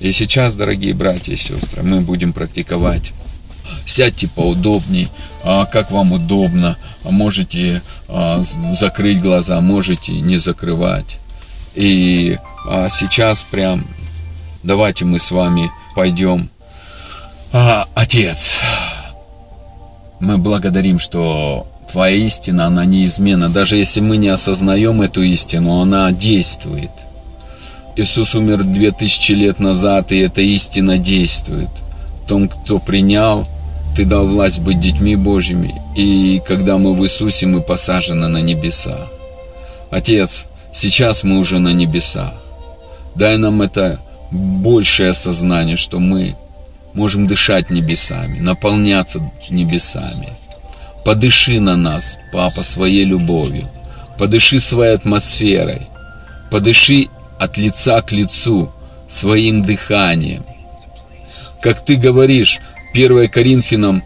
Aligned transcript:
И 0.00 0.12
сейчас, 0.12 0.56
дорогие 0.56 0.94
братья 0.94 1.32
и 1.32 1.36
сестры, 1.36 1.82
мы 1.82 2.00
будем 2.00 2.32
практиковать. 2.32 3.12
Сядьте 3.84 4.28
поудобней, 4.28 5.08
а, 5.42 5.64
как 5.64 5.90
вам 5.90 6.12
удобно. 6.12 6.76
Можете 7.02 7.82
а, 8.08 8.42
закрыть 8.72 9.20
глаза, 9.20 9.60
можете 9.60 10.12
не 10.12 10.36
закрывать. 10.36 11.18
И 11.74 12.38
а, 12.68 12.88
сейчас 12.88 13.42
прям 13.42 13.86
давайте 14.62 15.04
мы 15.04 15.18
с 15.18 15.30
вами 15.30 15.70
пойдем. 15.94 16.50
А, 17.52 17.88
Отец, 17.94 18.56
мы 20.20 20.38
благодарим, 20.38 20.98
что 20.98 21.66
Твоя 21.90 22.16
истина, 22.16 22.66
она 22.66 22.84
неизменна. 22.84 23.48
Даже 23.48 23.76
если 23.76 24.00
мы 24.00 24.16
не 24.16 24.28
осознаем 24.28 25.02
эту 25.02 25.22
истину, 25.22 25.80
она 25.80 26.10
действует. 26.12 26.90
Иисус 27.96 28.34
умер 28.34 28.64
две 28.64 28.92
тысячи 28.92 29.32
лет 29.32 29.58
назад, 29.58 30.12
и 30.12 30.18
эта 30.18 30.42
истина 30.42 30.98
действует. 30.98 31.70
Том, 32.28 32.48
кто 32.48 32.78
принял, 32.78 33.46
Ты 33.96 34.04
дал 34.04 34.28
власть 34.28 34.60
быть 34.60 34.78
детьми 34.78 35.16
Божьими. 35.16 35.80
И 35.96 36.42
когда 36.46 36.76
мы 36.76 36.94
в 36.94 37.02
Иисусе, 37.02 37.46
мы 37.46 37.62
посажены 37.62 38.28
на 38.28 38.42
небеса. 38.42 39.06
Отец, 39.90 40.46
сейчас 40.70 41.24
мы 41.24 41.38
уже 41.38 41.58
на 41.58 41.72
небесах. 41.72 42.34
Дай 43.14 43.38
нам 43.38 43.62
это 43.62 43.98
большее 44.30 45.10
осознание, 45.10 45.76
что 45.76 45.98
мы 45.98 46.36
можем 46.92 47.26
дышать 47.26 47.70
небесами, 47.70 48.38
наполняться 48.38 49.20
небесами. 49.48 50.34
Подыши 51.02 51.58
на 51.58 51.76
нас, 51.76 52.18
Папа, 52.32 52.62
своей 52.62 53.04
любовью. 53.04 53.66
Подыши 54.18 54.60
своей 54.60 54.94
атмосферой. 54.94 55.88
Подыши 56.50 57.08
от 57.38 57.56
лица 57.56 58.00
к 58.02 58.12
лицу 58.12 58.72
своим 59.08 59.62
дыханием. 59.62 60.44
Как 61.60 61.84
ты 61.84 61.96
говоришь, 61.96 62.60
1 62.92 63.28
Коринфянам 63.28 64.02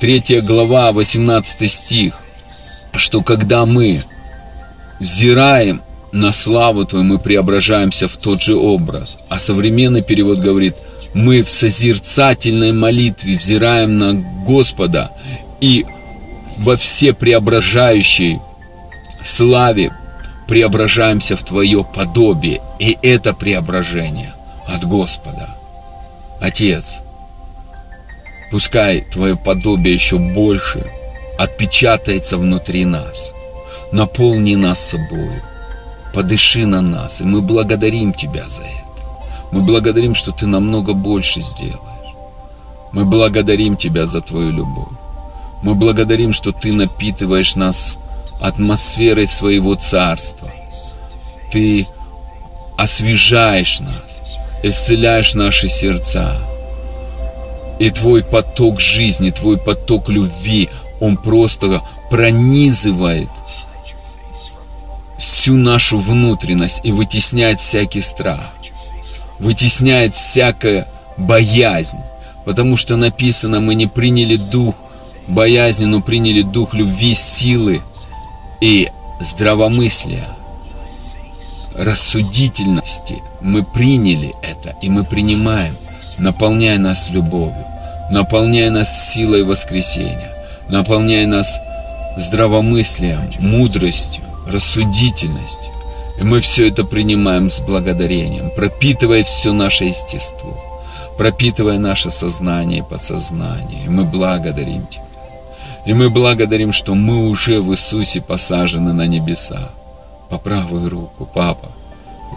3 0.00 0.40
глава, 0.42 0.92
18 0.92 1.70
стих, 1.70 2.14
что 2.94 3.22
когда 3.22 3.66
мы 3.66 4.02
взираем 4.98 5.82
на 6.12 6.32
славу 6.32 6.84
Твою, 6.84 7.04
мы 7.04 7.18
преображаемся 7.18 8.08
в 8.08 8.16
тот 8.16 8.42
же 8.42 8.54
образ. 8.56 9.18
А 9.28 9.38
современный 9.38 10.02
перевод 10.02 10.38
говорит, 10.38 10.76
мы 11.14 11.42
в 11.42 11.50
созерцательной 11.50 12.72
молитве 12.72 13.36
взираем 13.36 13.98
на 13.98 14.14
Господа 14.46 15.10
и 15.60 15.84
во 16.58 16.76
все 16.76 17.12
преображающей 17.12 18.38
славе 19.22 19.92
преображаемся 20.48 21.36
в 21.36 21.42
Твое 21.42 21.84
подобие. 21.84 22.60
И 22.78 22.98
это 23.02 23.34
преображение 23.34 24.34
от 24.66 24.84
Господа. 24.84 25.56
Отец, 26.40 27.00
пускай 28.50 29.02
Твое 29.02 29.36
подобие 29.36 29.94
еще 29.94 30.18
больше 30.18 30.84
отпечатается 31.38 32.38
внутри 32.38 32.84
нас. 32.84 33.32
Наполни 33.92 34.54
нас 34.54 34.80
собою. 34.80 35.42
Подыши 36.14 36.66
на 36.66 36.80
нас. 36.80 37.20
И 37.20 37.24
мы 37.24 37.40
благодарим 37.40 38.12
Тебя 38.12 38.48
за 38.48 38.62
это. 38.62 38.82
Мы 39.50 39.62
благодарим, 39.62 40.14
что 40.14 40.32
Ты 40.32 40.46
намного 40.46 40.94
больше 40.94 41.40
сделаешь. 41.40 41.78
Мы 42.92 43.04
благодарим 43.04 43.76
Тебя 43.76 44.06
за 44.06 44.20
Твою 44.20 44.50
любовь. 44.50 44.92
Мы 45.62 45.74
благодарим, 45.74 46.32
что 46.32 46.52
Ты 46.52 46.72
напитываешь 46.72 47.56
нас 47.56 47.98
атмосферой 48.42 49.28
своего 49.28 49.76
царства. 49.76 50.50
Ты 51.52 51.86
освежаешь 52.76 53.78
нас, 53.80 54.38
исцеляешь 54.64 55.34
наши 55.34 55.68
сердца. 55.68 56.36
И 57.78 57.90
Твой 57.90 58.24
поток 58.24 58.80
жизни, 58.80 59.30
Твой 59.30 59.58
поток 59.58 60.08
любви, 60.08 60.68
он 61.00 61.16
просто 61.16 61.82
пронизывает 62.10 63.28
всю 65.18 65.54
нашу 65.54 66.00
внутренность 66.00 66.80
и 66.84 66.90
вытесняет 66.90 67.60
всякий 67.60 68.00
страх, 68.00 68.50
вытесняет 69.38 70.16
всякая 70.16 70.88
боязнь, 71.16 72.00
потому 72.44 72.76
что 72.76 72.96
написано, 72.96 73.60
мы 73.60 73.76
не 73.76 73.86
приняли 73.86 74.36
дух 74.36 74.74
боязни, 75.28 75.84
но 75.84 76.00
приняли 76.00 76.42
дух 76.42 76.74
любви, 76.74 77.14
силы 77.14 77.82
и 78.62 78.88
здравомыслия, 79.18 80.28
рассудительности. 81.74 83.20
Мы 83.40 83.64
приняли 83.64 84.32
это, 84.40 84.76
и 84.80 84.88
мы 84.88 85.02
принимаем, 85.02 85.76
наполняя 86.16 86.78
нас 86.78 87.10
любовью, 87.10 87.66
наполняя 88.12 88.70
нас 88.70 89.12
силой 89.12 89.42
воскресения, 89.42 90.32
наполняя 90.68 91.26
нас 91.26 91.58
здравомыслием, 92.16 93.32
мудростью, 93.40 94.22
рассудительностью. 94.46 95.72
И 96.20 96.22
мы 96.22 96.40
все 96.40 96.68
это 96.68 96.84
принимаем 96.84 97.50
с 97.50 97.60
благодарением, 97.60 98.52
пропитывая 98.54 99.24
все 99.24 99.52
наше 99.52 99.86
естество, 99.86 100.56
пропитывая 101.18 101.78
наше 101.78 102.12
сознание 102.12 102.78
и 102.78 102.82
подсознание. 102.82 103.86
И 103.86 103.88
мы 103.88 104.04
благодарим 104.04 104.86
Тебя. 104.86 105.01
И 105.84 105.94
мы 105.94 106.10
благодарим, 106.10 106.72
что 106.72 106.94
мы 106.94 107.28
уже 107.28 107.60
в 107.60 107.72
Иисусе 107.72 108.20
посажены 108.20 108.92
на 108.92 109.06
небеса. 109.06 109.70
По 110.30 110.38
правую 110.38 110.88
руку, 110.88 111.28
Папа. 111.32 111.68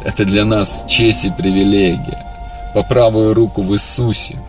Это 0.03 0.25
для 0.25 0.45
нас 0.45 0.85
честь 0.87 1.25
и 1.25 1.31
привилегия. 1.31 2.25
По 2.73 2.83
правую 2.83 3.33
руку 3.33 3.61
в 3.61 3.73
Иисусе. 3.73 4.39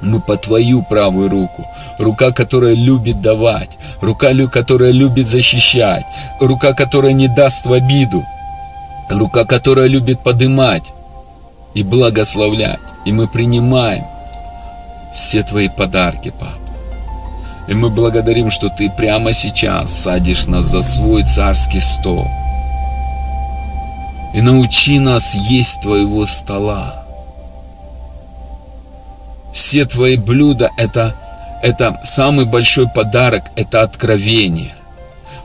Мы 0.00 0.20
по 0.20 0.36
Твою 0.36 0.82
правую 0.82 1.30
руку. 1.30 1.64
Рука, 1.98 2.32
которая 2.32 2.74
любит 2.74 3.22
давать. 3.22 3.70
Рука, 4.02 4.32
которая 4.52 4.90
любит 4.90 5.28
защищать. 5.28 6.04
Рука, 6.40 6.74
которая 6.74 7.12
не 7.12 7.28
даст 7.28 7.64
в 7.64 7.72
обиду. 7.72 8.24
Рука, 9.08 9.44
которая 9.44 9.86
любит 9.86 10.20
подымать 10.20 10.92
и 11.74 11.82
благословлять. 11.82 12.80
И 13.04 13.12
мы 13.12 13.28
принимаем 13.28 14.04
все 15.14 15.42
Твои 15.44 15.68
подарки, 15.68 16.32
Папа. 16.38 16.65
И 17.68 17.74
мы 17.74 17.90
благодарим, 17.90 18.50
что 18.50 18.68
Ты 18.68 18.90
прямо 18.90 19.32
сейчас 19.32 19.92
садишь 19.92 20.46
нас 20.46 20.66
за 20.66 20.82
свой 20.82 21.24
царский 21.24 21.80
стол. 21.80 22.26
И 24.34 24.40
научи 24.40 25.00
нас 25.00 25.34
есть 25.34 25.80
Твоего 25.80 26.26
стола. 26.26 27.04
Все 29.52 29.84
Твои 29.84 30.16
блюда 30.16 30.70
это, 30.76 31.16
это 31.62 31.98
самый 32.04 32.44
большой 32.44 32.88
подарок, 32.88 33.44
это 33.56 33.82
откровение. 33.82 34.72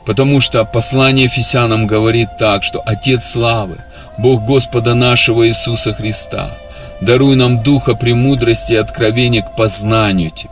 Потому 0.06 0.40
что 0.40 0.64
послание 0.64 1.24
Ефесянам 1.24 1.86
говорит 1.86 2.28
так, 2.38 2.62
что 2.62 2.82
Отец 2.84 3.24
Славы, 3.24 3.78
Бог 4.18 4.44
Господа 4.44 4.94
нашего 4.94 5.48
Иисуса 5.48 5.92
Христа, 5.92 6.50
даруй 7.00 7.34
нам 7.34 7.62
духа 7.62 7.94
премудрости 7.94 8.74
и 8.74 8.76
откровения 8.76 9.42
к 9.42 9.56
познанию 9.56 10.30
Тебя 10.30 10.51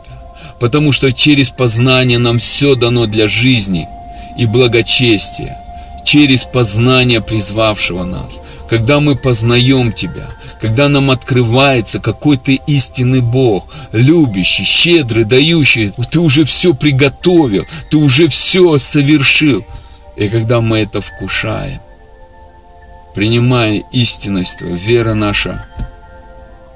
потому 0.61 0.91
что 0.91 1.11
через 1.11 1.49
познание 1.49 2.19
нам 2.19 2.37
все 2.37 2.75
дано 2.75 3.07
для 3.07 3.27
жизни 3.27 3.89
и 4.37 4.45
благочестия, 4.45 5.57
через 6.05 6.43
познание 6.43 7.19
призвавшего 7.19 8.03
нас. 8.03 8.41
Когда 8.69 8.99
мы 8.99 9.15
познаем 9.15 9.91
Тебя, 9.91 10.29
когда 10.61 10.87
нам 10.87 11.09
открывается 11.09 11.99
какой 11.99 12.37
Ты 12.37 12.59
истинный 12.67 13.21
Бог, 13.21 13.65
любящий, 13.91 14.63
щедрый, 14.63 15.23
дающий, 15.23 15.93
Ты 16.11 16.19
уже 16.19 16.45
все 16.45 16.75
приготовил, 16.75 17.65
Ты 17.89 17.97
уже 17.97 18.27
все 18.27 18.77
совершил. 18.77 19.65
И 20.15 20.29
когда 20.29 20.61
мы 20.61 20.77
это 20.77 21.01
вкушаем, 21.01 21.79
принимая 23.15 23.81
истинность 23.91 24.61
вера 24.61 25.15
наша 25.15 25.65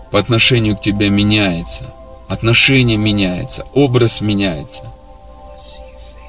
по 0.10 0.18
отношению 0.18 0.76
к 0.76 0.82
Тебе 0.82 1.10
меняется– 1.10 1.84
отношение 2.28 2.98
меняется, 2.98 3.66
образ 3.74 4.22
меняется. 4.22 4.84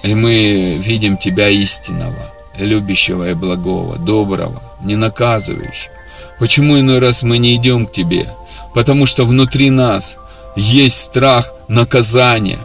И 0.02 0.14
мы 0.14 0.76
видим 0.78 1.16
Тебя 1.16 1.48
истинного, 1.48 2.32
любящего 2.58 3.30
и 3.30 3.34
благого, 3.34 3.96
доброго, 3.96 4.62
не 4.82 4.96
наказывающего. 4.96 5.92
Почему 6.38 6.78
иной 6.78 6.98
раз 6.98 7.22
мы 7.22 7.38
не 7.38 7.56
идем 7.56 7.86
к 7.86 7.92
Тебе? 7.92 8.28
Потому 8.74 9.06
что 9.06 9.24
внутри 9.24 9.70
нас 9.70 10.18
есть 10.54 11.00
страх 11.00 11.52
наказания, 11.68 12.60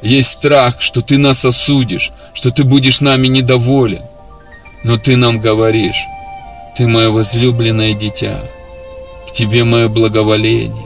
есть 0.00 0.30
страх, 0.30 0.80
что 0.80 1.00
Ты 1.02 1.18
нас 1.18 1.44
осудишь, 1.44 2.12
что 2.34 2.50
Ты 2.50 2.64
будешь 2.64 3.00
нами 3.00 3.26
недоволен. 3.26 4.02
Но 4.84 4.98
Ты 4.98 5.16
нам 5.16 5.40
говоришь, 5.40 6.00
Ты 6.76 6.86
мое 6.86 7.10
возлюбленное 7.10 7.94
дитя, 7.94 8.40
к 9.28 9.32
Тебе 9.32 9.64
мое 9.64 9.88
благоволение. 9.88 10.85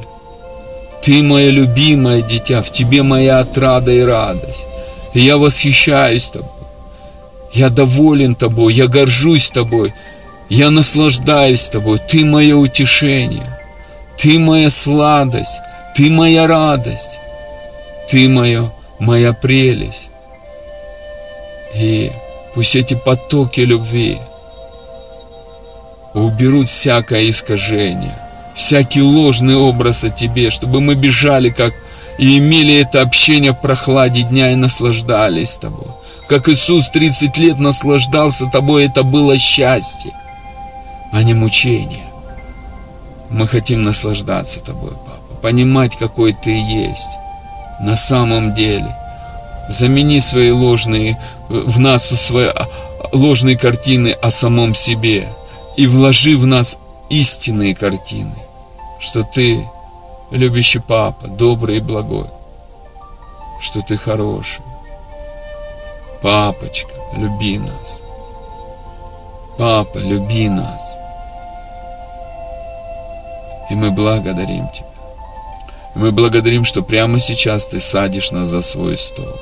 Ты 1.03 1.23
мое 1.23 1.51
любимое 1.51 2.23
дитя, 2.23 2.63
в 2.63 2.71
тебе 2.71 3.03
моя 3.03 3.41
отрада 3.41 3.91
и 3.91 4.03
радость. 4.03 4.67
И 5.15 5.21
я 5.21 5.39
восхищаюсь 5.39 6.31
тобой. 6.31 6.51
Я 7.53 7.69
доволен 7.69 8.35
тобой, 8.35 8.75
я 8.75 8.87
горжусь 8.87 9.51
тобой, 9.51 9.93
я 10.49 10.71
наслаждаюсь 10.71 11.69
тобой. 11.69 12.01
Ты 12.09 12.25
мое 12.25 12.55
утешение. 12.57 13.61
Ты 14.21 14.39
моя 14.39 14.69
сладость, 14.69 15.61
Ты 15.97 16.11
моя 16.11 16.47
радость, 16.47 17.19
Ты 18.11 18.29
моя, 18.29 18.71
моя 18.99 19.33
прелесть. 19.33 20.11
И 21.75 22.13
пусть 22.55 22.77
эти 22.77 22.95
потоки 22.95 23.61
любви 23.61 24.19
уберут 26.13 26.69
всякое 26.69 27.31
искажение, 27.31 28.15
всякий 28.61 29.01
ложный 29.01 29.57
образ 29.57 30.05
о 30.05 30.11
Тебе, 30.11 30.51
чтобы 30.51 30.83
мы 30.83 30.95
бежали, 30.95 31.49
как 31.49 31.73
и 32.19 32.39
имели 32.39 32.79
это 32.79 33.01
общение 33.01 33.53
в 33.53 33.61
прохладе 33.61 34.23
дня 34.23 34.53
и 34.53 34.55
наслаждались 34.55 35.57
Тобой. 35.57 35.89
Как 36.29 36.47
Иисус 36.49 36.91
30 36.91 37.39
лет 37.39 37.59
наслаждался 37.59 38.47
Тобой, 38.47 38.85
это 38.85 39.03
было 39.03 39.39
счастье, 39.39 40.13
а 41.11 41.23
не 41.23 41.33
мучение. 41.33 42.05
Мы 43.31 43.49
хотим 43.49 43.83
наслаждаться 43.83 44.61
Тобой, 44.61 44.91
Папа, 44.91 45.41
понимать, 45.41 45.97
какой 45.97 46.35
Ты 46.35 46.51
есть 46.51 47.11
на 47.81 47.97
самом 47.97 48.55
деле. 48.55 48.95
Замени 49.71 50.21
свои 50.21 50.51
ложные, 50.51 51.19
в 51.49 51.81
нас 51.81 52.09
свои 52.09 52.51
ложные 53.11 53.57
картины 53.57 54.11
о 54.21 54.31
самом 54.31 54.75
себе 54.75 55.29
и 55.79 55.87
вложи 55.87 56.37
в 56.37 56.45
нас 56.45 56.79
истинные 57.09 57.75
картины, 57.75 58.35
что 59.01 59.23
Ты 59.25 59.69
любящий 60.31 60.79
Папа, 60.79 61.27
добрый 61.27 61.79
и 61.79 61.81
благой, 61.81 62.27
что 63.61 63.81
Ты 63.81 63.97
хороший. 63.97 64.63
Папочка, 66.23 66.93
люби 67.15 67.59
нас. 67.59 68.03
Папа, 69.57 69.99
люби 69.99 70.49
нас. 70.49 70.97
И 73.71 73.75
мы 73.75 73.91
благодарим 73.91 74.69
Тебя. 74.69 74.87
Мы 75.95 76.13
благодарим, 76.13 76.65
что 76.65 76.83
прямо 76.83 77.19
сейчас 77.19 77.67
Ты 77.67 77.81
садишь 77.81 78.33
нас 78.33 78.49
за 78.49 78.63
свой 78.63 78.99
стол. 78.99 79.37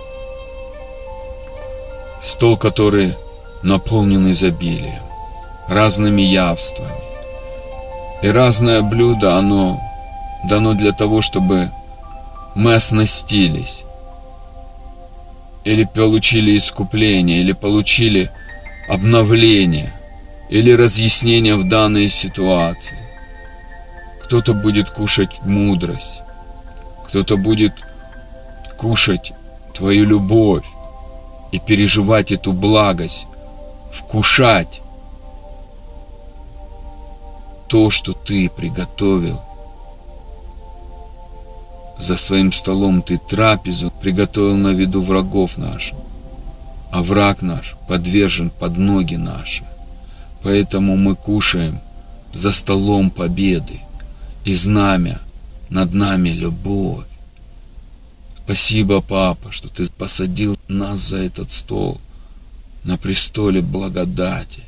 Стол, 2.21 2.57
который 2.57 3.17
наполнен 3.63 4.31
изобилием, 4.31 5.03
разными 5.69 6.23
явствами. 6.23 7.08
И 8.23 8.29
разное 8.29 8.83
блюдо, 8.83 9.37
оно 9.37 9.81
дано 10.45 10.75
для 10.75 10.93
того, 10.93 11.23
чтобы 11.23 11.71
мы 12.55 12.75
оснастились. 12.75 13.85
Или 15.65 15.85
получили 15.85 16.57
искупление, 16.57 17.41
или 17.41 17.53
получили 17.53 18.31
обновление, 18.89 19.93
или 20.49 20.73
разъяснение 20.73 21.55
в 21.57 21.69
данной 21.69 22.09
ситуации. 22.09 22.99
Кто-то 24.25 24.55
будет 24.55 24.91
кушать 24.91 25.41
мудрость, 25.43 26.21
кто-то 27.07 27.37
будет 27.37 27.75
кушать 28.77 29.33
твою 29.75 30.05
любовь 30.05 30.65
и 31.53 31.59
переживать 31.59 32.33
эту 32.33 32.53
благость, 32.53 33.27
вкушать 33.93 34.81
то, 37.69 37.91
что 37.91 38.13
ты 38.13 38.49
приготовил. 38.49 39.41
За 41.99 42.17
своим 42.17 42.53
столом 42.53 43.03
ты 43.03 43.19
трапезу 43.19 43.91
приготовил 44.01 44.57
на 44.57 44.69
виду 44.69 45.03
врагов 45.03 45.59
наших, 45.59 45.99
а 46.91 47.03
враг 47.03 47.43
наш 47.43 47.77
подвержен 47.89 48.51
под 48.51 48.77
ноги 48.79 49.17
наши. 49.17 49.65
Поэтому 50.43 50.97
мы 50.97 51.17
кушаем 51.17 51.81
за 52.33 52.53
столом 52.53 53.11
победы, 53.11 53.81
и 54.45 54.55
знамя 54.55 55.21
над 55.69 55.93
нами 55.93 56.31
любовь. 56.31 57.05
Спасибо, 58.45 59.03
папа, 59.03 59.53
что 59.53 59.69
ты 59.69 59.85
посадил 59.93 60.57
нас 60.69 61.01
за 61.01 61.19
этот 61.19 61.53
стол 61.53 62.01
на 62.85 62.97
престоле 62.97 63.61
благодати, 63.61 64.63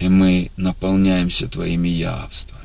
и 0.00 0.08
мы 0.08 0.50
наполняемся 0.56 1.46
твоими 1.46 1.88
явствами. 1.88 2.58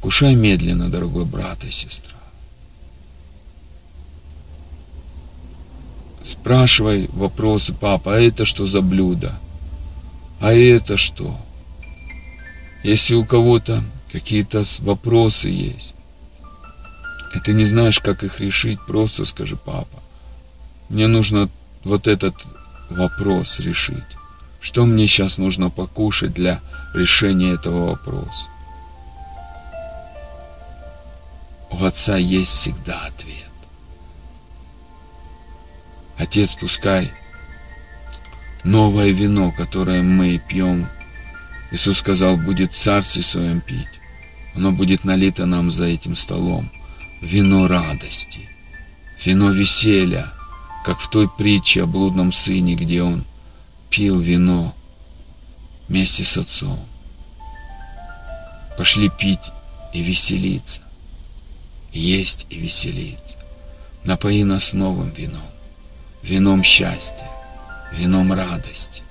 Кушай 0.00 0.34
медленно, 0.34 0.88
дорогой 0.88 1.26
брат 1.26 1.62
и 1.64 1.70
сестра. 1.70 2.16
Спрашивай 6.22 7.08
вопросы, 7.12 7.74
папа, 7.74 8.14
а 8.14 8.20
это 8.20 8.46
что 8.46 8.66
за 8.66 8.80
блюдо? 8.80 9.38
А 10.40 10.52
это 10.52 10.96
что? 10.96 11.38
Если 12.82 13.14
у 13.14 13.26
кого-то 13.26 13.84
какие-то 14.10 14.64
вопросы 14.78 15.50
есть, 15.50 15.94
и 17.34 17.38
ты 17.40 17.52
не 17.52 17.66
знаешь, 17.66 18.00
как 18.00 18.24
их 18.24 18.40
решить, 18.40 18.80
просто 18.86 19.26
скажи, 19.26 19.56
папа, 19.56 20.02
мне 20.88 21.08
нужно 21.08 21.50
вот 21.84 22.08
этот 22.08 22.34
вопрос 22.88 23.60
решить. 23.60 24.19
Что 24.60 24.84
мне 24.84 25.06
сейчас 25.08 25.38
нужно 25.38 25.70
покушать 25.70 26.34
для 26.34 26.60
решения 26.94 27.54
этого 27.54 27.90
вопроса? 27.90 28.48
У 31.70 31.84
Отца 31.84 32.16
есть 32.16 32.52
всегда 32.52 33.06
ответ. 33.06 33.36
Отец, 36.18 36.54
пускай 36.54 37.10
новое 38.64 39.10
вино, 39.10 39.52
которое 39.52 40.02
мы 40.02 40.38
пьем 40.38 40.86
Иисус 41.70 41.98
сказал, 41.98 42.36
будет 42.36 42.72
в 42.72 42.76
царстве 42.76 43.22
своем 43.22 43.60
пить. 43.60 43.86
Оно 44.54 44.72
будет 44.72 45.04
налито 45.04 45.46
нам 45.46 45.70
за 45.70 45.84
этим 45.84 46.16
столом. 46.16 46.70
Вино 47.20 47.68
радости, 47.68 48.48
вино 49.24 49.52
веселья, 49.52 50.32
как 50.84 50.98
в 51.00 51.10
той 51.10 51.28
притче 51.28 51.82
о 51.82 51.86
блудном 51.86 52.32
сыне, 52.32 52.74
где 52.74 53.02
он 53.02 53.24
пил 53.90 54.20
вино 54.20 54.74
вместе 55.88 56.24
с 56.24 56.38
отцом. 56.38 56.78
Пошли 58.78 59.10
пить 59.10 59.50
и 59.92 60.02
веселиться, 60.02 60.80
есть 61.92 62.46
и 62.48 62.58
веселиться. 62.58 63.36
Напои 64.04 64.44
нас 64.44 64.72
новым 64.72 65.10
вином, 65.10 65.42
вином 66.22 66.62
счастья, 66.62 67.28
вином 67.92 68.32
радости, 68.32 69.02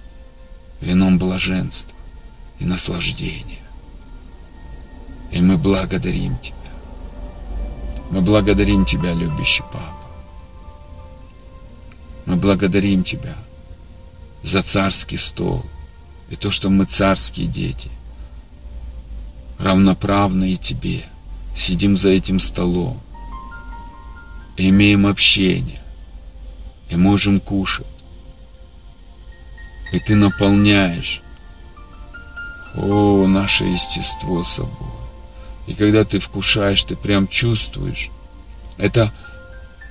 вином 0.81 1.19
блаженства 1.19 1.95
и 2.59 2.65
наслаждение. 2.65 3.59
И 5.31 5.41
мы 5.41 5.57
благодарим 5.57 6.39
Тебя. 6.39 6.55
Мы 8.09 8.21
благодарим 8.21 8.85
Тебя, 8.85 9.13
любящий 9.13 9.63
Папа. 9.63 10.07
Мы 12.25 12.37
благодарим 12.37 13.03
Тебя 13.03 13.35
за 14.43 14.61
царский 14.61 15.17
стол 15.17 15.65
и 16.29 16.35
то, 16.35 16.51
что 16.51 16.69
мы 16.69 16.85
царские 16.85 17.47
дети, 17.47 17.89
равноправные 19.57 20.55
Тебе, 20.55 21.03
сидим 21.55 21.97
за 21.97 22.09
этим 22.09 22.39
столом, 22.39 23.01
и 24.57 24.69
имеем 24.69 25.05
общение, 25.05 25.81
и 26.89 26.95
можем 26.95 27.39
кушать. 27.39 27.85
И 29.91 29.99
Ты 29.99 30.15
наполняешь 30.15 31.23
о, 32.75 33.25
наше 33.27 33.65
естество 33.65 34.43
собой. 34.43 34.89
И 35.67 35.73
когда 35.73 36.03
ты 36.03 36.19
вкушаешь, 36.19 36.83
ты 36.83 36.95
прям 36.95 37.27
чувствуешь. 37.27 38.09
Это 38.77 39.11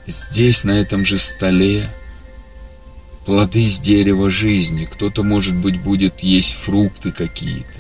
здесь, 0.07 0.65
на 0.65 0.73
этом 0.73 1.05
же 1.05 1.19
столе, 1.19 1.89
плоды 3.29 3.67
с 3.67 3.79
дерева 3.79 4.31
жизни. 4.31 4.87
Кто-то, 4.87 5.23
может 5.23 5.55
быть, 5.55 5.83
будет 5.83 6.21
есть 6.21 6.55
фрукты 6.55 7.13
какие-то. 7.13 7.79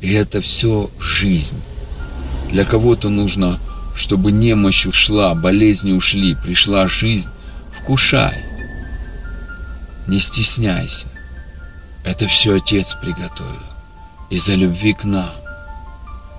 И 0.00 0.12
это 0.12 0.40
все 0.40 0.88
жизнь. 1.00 1.60
Для 2.48 2.64
кого-то 2.64 3.08
нужно, 3.08 3.58
чтобы 3.96 4.30
немощь 4.30 4.86
ушла, 4.86 5.34
болезни 5.34 5.90
ушли, 5.90 6.36
пришла 6.36 6.86
жизнь. 6.86 7.28
Вкушай. 7.76 8.44
Не 10.06 10.20
стесняйся. 10.20 11.08
Это 12.04 12.28
все 12.28 12.54
Отец 12.54 12.94
приготовил 13.02 13.66
из-за 14.30 14.54
любви 14.54 14.92
к 14.92 15.02
нам. 15.02 15.32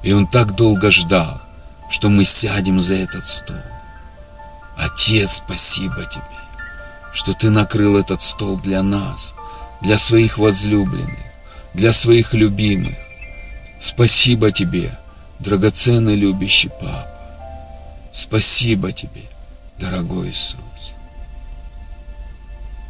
И 0.01 0.13
Он 0.13 0.27
так 0.27 0.55
долго 0.55 0.91
ждал, 0.91 1.41
что 1.89 2.07
мы 2.07 2.23
сядем 2.23 2.79
за 2.79 2.95
этот 2.95 3.27
стол. 3.27 3.57
Отец, 4.77 5.41
спасибо 5.45 6.05
Тебе, 6.05 6.38
что 7.13 7.33
Ты 7.33 7.49
накрыл 7.49 7.97
этот 7.97 8.21
стол 8.21 8.57
для 8.57 8.83
нас, 8.83 9.33
для 9.81 9.97
своих 9.97 10.37
возлюбленных, 10.37 11.17
для 11.73 11.93
своих 11.93 12.33
любимых. 12.33 12.95
Спасибо 13.79 14.51
Тебе, 14.51 14.97
драгоценный 15.39 16.15
любящий 16.15 16.69
Папа. 16.69 17.07
Спасибо 18.11 18.91
Тебе, 18.91 19.23
дорогой 19.77 20.29
Иисус. 20.29 20.59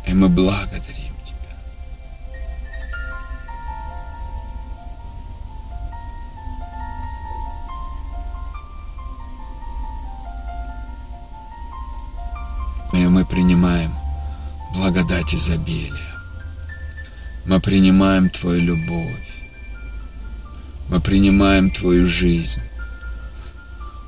И 0.08 0.14
мы 0.14 0.30
благодарим 0.30 1.14
Тебя. 1.24 1.56
И 12.94 13.06
мы 13.08 13.24
принимаем 13.26 13.99
благодать 14.90 15.36
изобилия. 15.36 15.94
Мы 17.46 17.60
принимаем 17.60 18.30
Твою 18.32 18.60
любовь. 18.60 19.30
Мы 20.90 21.00
принимаем 21.00 21.70
Твою 21.70 22.08
жизнь. 22.08 22.62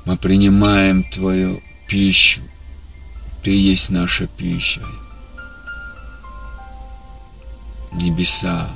Мы 0.04 0.16
принимаем 0.16 1.04
Твою 1.04 1.62
пищу. 1.86 2.40
Ты 3.44 3.52
есть 3.52 3.90
наша 3.90 4.26
пища. 4.26 4.82
Небеса. 7.92 8.68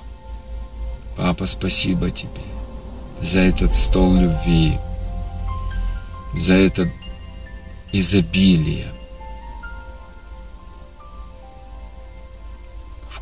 Папа, 1.16 1.46
спасибо 1.46 2.10
Тебе 2.10 2.46
за 3.20 3.40
этот 3.40 3.74
стол 3.74 4.14
любви, 4.14 4.78
за 6.36 6.54
это 6.54 6.88
изобилие 7.90 8.92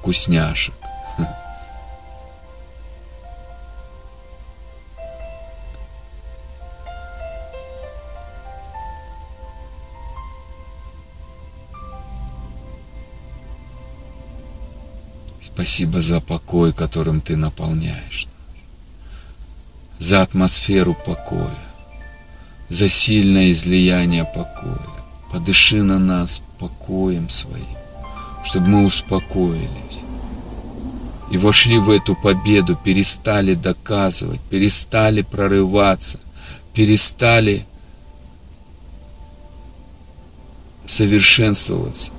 вкусняшек. 0.04 0.74
Спасибо 15.40 16.00
за 16.02 16.20
покой, 16.20 16.74
которым 16.74 17.22
ты 17.22 17.36
наполняешь 17.36 18.26
нас. 18.26 18.64
За 19.98 20.20
атмосферу 20.20 20.94
покоя. 20.94 21.56
За 22.68 22.90
сильное 22.90 23.50
излияние 23.50 24.24
покоя. 24.24 24.78
Подыши 25.32 25.82
на 25.82 25.98
нас 25.98 26.42
покоем 26.58 27.30
своим, 27.30 27.78
чтобы 28.44 28.68
мы 28.68 28.84
успокоились. 28.84 29.68
И 31.30 31.38
вошли 31.38 31.78
в 31.78 31.90
эту 31.90 32.14
победу, 32.14 32.76
перестали 32.76 33.54
доказывать, 33.54 34.40
перестали 34.42 35.22
прорываться, 35.22 36.20
перестали 36.74 37.66
совершенствоваться, 40.86 42.12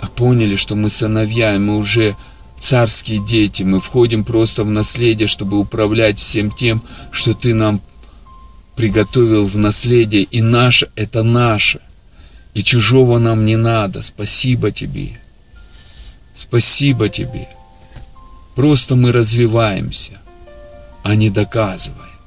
а 0.00 0.06
поняли, 0.06 0.56
что 0.56 0.76
мы 0.76 0.88
сыновья, 0.88 1.54
и 1.54 1.58
мы 1.58 1.76
уже 1.76 2.16
царские 2.58 3.18
дети, 3.18 3.64
мы 3.64 3.80
входим 3.80 4.24
просто 4.24 4.64
в 4.64 4.70
наследие, 4.70 5.26
чтобы 5.26 5.58
управлять 5.58 6.18
всем 6.18 6.50
тем, 6.50 6.82
что 7.10 7.34
Ты 7.34 7.54
нам 7.54 7.82
приготовил 8.76 9.46
в 9.46 9.56
наследие, 9.56 10.22
и 10.22 10.40
наше– 10.40 10.90
это 10.96 11.22
наше, 11.22 11.80
и 12.56 12.64
чужого 12.64 13.18
нам 13.18 13.44
не 13.44 13.56
надо. 13.56 14.00
Спасибо 14.00 14.70
Тебе. 14.70 15.20
Спасибо 16.32 17.10
Тебе. 17.10 17.48
Просто 18.54 18.96
мы 18.96 19.12
развиваемся, 19.12 20.12
а 21.02 21.14
не 21.14 21.28
доказываем. 21.28 22.18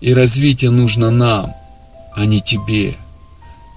И 0.00 0.12
развитие 0.12 0.72
нужно 0.72 1.12
нам, 1.12 1.54
а 2.16 2.26
не 2.26 2.40
тебе. 2.40 2.96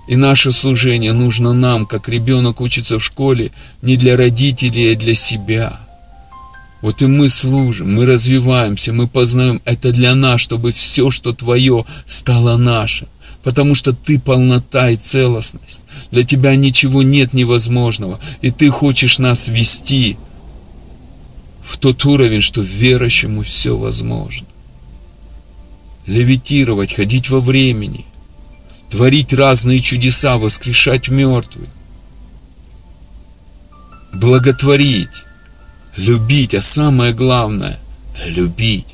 И 0.07 0.15
наше 0.15 0.51
служение 0.51 1.13
нужно 1.13 1.53
нам, 1.53 1.85
как 1.85 2.09
ребенок 2.09 2.59
учится 2.62 2.97
в 2.97 3.03
школе, 3.03 3.51
не 3.83 3.95
для 3.95 4.17
родителей, 4.17 4.93
а 4.93 4.95
для 4.95 5.13
себя. 5.13 5.79
Вот 6.81 7.03
и 7.03 7.05
мы 7.05 7.29
служим, 7.29 7.93
мы 7.93 8.07
развиваемся, 8.07 8.93
мы 8.93 9.07
познаем 9.07 9.62
это 9.63 9.91
для 9.91 10.15
нас, 10.15 10.41
чтобы 10.41 10.71
все, 10.71 11.12
что 11.12 11.33
твое, 11.33 11.85
стало 12.07 12.57
нашим. 12.57 13.07
Потому 13.43 13.75
что 13.75 13.93
ты 13.93 14.19
полнота 14.19 14.89
и 14.89 14.95
целостность. 14.95 15.83
Для 16.12 16.23
тебя 16.23 16.55
ничего 16.55 17.03
нет 17.03 17.33
невозможного. 17.33 18.19
И 18.41 18.51
ты 18.51 18.69
хочешь 18.69 19.19
нас 19.19 19.47
вести 19.47 20.17
в 21.63 21.77
тот 21.77 22.05
уровень, 22.05 22.41
что 22.41 22.62
верующему 22.62 23.43
все 23.43 23.77
возможно. 23.77 24.47
Левитировать, 26.05 26.93
ходить 26.93 27.29
во 27.29 27.39
времени– 27.39 28.05
творить 28.93 29.33
разные 29.33 29.79
чудеса, 29.79 30.38
воскрешать 30.38 31.09
мертвых, 31.09 31.67
благотворить, 34.13 35.25
любить, 35.97 36.53
а 36.53 36.62
самое 36.62 37.12
главное– 37.12 37.79
любить, 38.27 38.93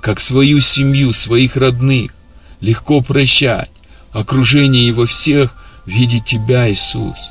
как 0.00 0.18
свою 0.18 0.60
семью, 0.60 1.12
своих 1.12 1.58
родных, 1.58 2.14
легко 2.60 3.00
прощать, 3.00 3.70
окружение 4.12 4.86
его 4.86 5.06
всех 5.06 5.54
видеть 5.86 6.24
Тебя, 6.24 6.70
Иисус. 6.70 7.30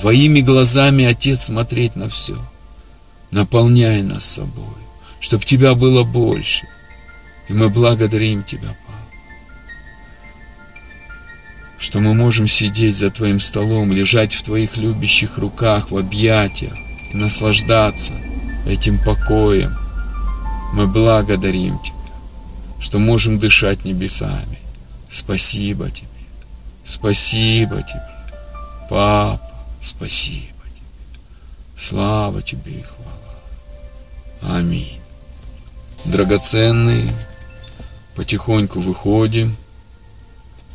Твоими 0.00 0.40
глазами, 0.40 1.04
Отец, 1.04 1.44
смотреть 1.44 1.96
на 1.96 2.08
все. 2.08 2.36
Наполняй 3.30 4.02
нас 4.02 4.24
собой, 4.24 4.64
чтобы 5.20 5.44
Тебя 5.44 5.74
было 5.74 6.04
больше. 6.04 6.66
И 7.48 7.52
мы 7.52 7.68
благодарим 7.68 8.42
Тебя, 8.44 8.76
что 11.78 12.00
мы 12.00 12.14
можем 12.14 12.46
сидеть 12.48 12.96
за 12.96 13.10
Твоим 13.10 13.40
столом, 13.40 13.92
лежать 13.92 14.34
в 14.34 14.42
Твоих 14.42 14.76
любящих 14.76 15.38
руках, 15.38 15.90
в 15.90 15.96
объятиях 15.96 16.74
и 17.12 17.16
наслаждаться 17.16 18.14
этим 18.66 18.98
покоем. 19.02 19.76
Мы 20.72 20.86
благодарим 20.86 21.78
Тебя, 21.80 21.99
что 22.80 22.98
можем 22.98 23.38
дышать 23.38 23.84
небесами. 23.84 24.58
Спасибо 25.08 25.90
Тебе, 25.90 26.08
спасибо 26.82 27.82
Тебе, 27.82 28.02
Папа, 28.88 29.40
спасибо 29.80 30.64
Тебе. 30.74 30.86
Слава 31.76 32.42
Тебе 32.42 32.72
и 32.72 32.82
хвала. 32.82 34.58
Аминь. 34.58 34.98
Драгоценные, 36.04 37.14
потихоньку 38.16 38.80
выходим. 38.80 39.56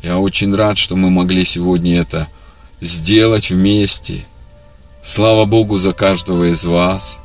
Я 0.02 0.18
очень 0.18 0.54
рад, 0.54 0.78
что 0.78 0.94
мы 0.94 1.10
могли 1.10 1.44
сегодня 1.44 2.00
это 2.00 2.28
сделать 2.80 3.50
вместе. 3.50 4.24
Слава 5.02 5.44
Богу 5.46 5.78
за 5.78 5.92
каждого 5.92 6.50
из 6.52 6.64
вас. 6.64 7.18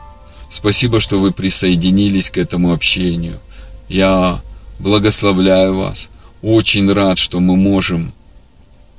Спасибо, 0.49 0.99
что 0.99 1.19
вы 1.19 1.31
присоединились 1.31 2.31
к 2.31 2.37
этому 2.37 2.73
общению. 2.73 3.39
Я 3.87 4.41
благословляю 4.81 5.77
вас. 5.77 6.09
Очень 6.41 6.91
рад, 6.91 7.17
что 7.17 7.39
мы 7.39 7.55
можем 7.55 8.13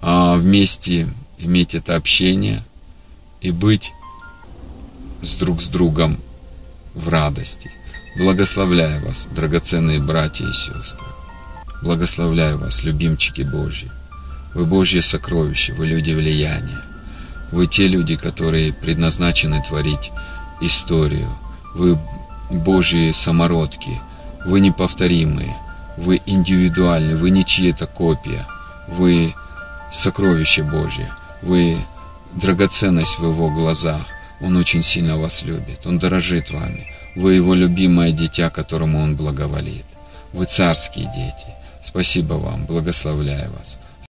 а, 0.00 0.36
вместе 0.36 1.08
иметь 1.38 1.74
это 1.74 1.96
общение 1.96 2.62
и 3.40 3.50
быть 3.50 3.92
с 5.22 5.34
друг 5.34 5.60
с 5.60 5.68
другом 5.68 6.18
в 6.94 7.08
радости. 7.08 7.70
Благословляю 8.16 9.04
вас, 9.06 9.26
драгоценные 9.34 10.00
братья 10.00 10.46
и 10.46 10.52
сестры. 10.52 11.06
Благословляю 11.82 12.58
вас, 12.58 12.84
любимчики 12.84 13.42
Божьи. 13.42 13.90
Вы 14.54 14.66
Божье 14.66 15.02
сокровище, 15.02 15.72
вы 15.72 15.86
люди 15.86 16.12
влияния. 16.12 16.82
Вы 17.50 17.66
те 17.66 17.86
люди, 17.86 18.16
которые 18.16 18.72
предназначены 18.72 19.62
творить 19.66 20.12
историю. 20.60 21.28
Вы 21.74 21.98
Божьи 22.50 23.12
самородки. 23.12 24.00
Вы 24.44 24.60
неповторимые. 24.60 25.56
Вы 25.96 26.20
индивидуальны. 26.26 27.16
Вы 27.16 27.30
не 27.30 27.44
чьи-то 27.44 27.86
копия. 27.86 28.46
Вы 28.88 29.34
сокровище 29.92 30.62
Божье. 30.62 31.12
Вы 31.42 31.78
драгоценность 32.34 33.18
в 33.18 33.24
Его 33.24 33.50
глазах. 33.50 34.02
Он 34.40 34.56
очень 34.56 34.82
сильно 34.82 35.18
вас 35.18 35.42
любит. 35.42 35.86
Он 35.86 35.98
дорожит 35.98 36.50
вами. 36.50 36.86
Вы 37.14 37.34
Его 37.34 37.54
любимое 37.54 38.12
дитя, 38.12 38.50
которому 38.50 39.02
Он 39.02 39.16
благоволит. 39.16 39.84
Вы 40.32 40.46
царские 40.46 41.06
дети. 41.06 41.54
Спасибо 41.82 42.34
вам, 42.34 42.64
благословляю 42.64 43.52
вас. 43.52 43.78